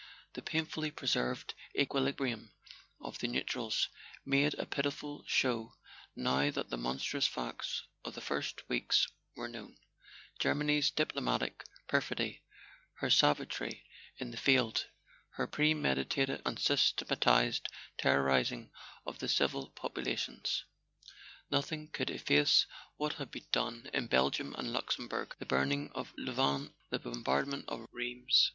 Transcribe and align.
The 0.33 0.41
painfully 0.41 0.89
preserved 0.89 1.53
equi¬ 1.77 2.01
librium 2.11 2.49
of 3.01 3.19
the 3.19 3.27
neutrals 3.27 3.87
made 4.25 4.55
a 4.55 4.65
pitiful 4.65 5.23
show 5.27 5.75
now 6.15 6.49
that 6.49 6.71
the 6.71 6.77
monstrous 6.77 7.27
facts 7.27 7.83
of 8.03 8.15
the 8.15 8.19
first 8.21 8.67
weeks 8.67 9.07
were 9.35 9.47
known: 9.47 9.77
Germany's 10.39 10.89
diplomatic 10.89 11.65
perfidy, 11.85 12.41
her 12.95 13.11
savagery 13.11 13.85
in 14.17 14.31
the 14.31 14.37
field, 14.37 14.87
her 15.33 15.45
premeditated 15.45 16.41
and 16.47 16.57
systematized 16.59 17.67
terrorizing 17.99 18.71
of 19.05 19.19
the 19.19 19.29
civil 19.29 19.69
populations. 19.69 20.63
Nothing 21.51 21.89
could 21.91 22.09
efface 22.09 22.65
what 22.97 23.13
had 23.19 23.29
been 23.29 23.45
done 23.51 23.87
in 23.93 24.07
Belgium 24.07 24.55
and 24.55 24.73
Luxembourg, 24.73 25.35
the 25.37 25.45
burn¬ 25.45 25.71
ing 25.71 25.91
of 25.91 26.11
Louvain, 26.17 26.73
the 26.89 26.97
bombardment 26.97 27.65
of 27.69 27.85
Rheims. 27.91 28.49